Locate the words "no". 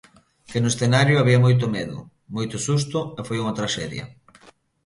0.61-0.71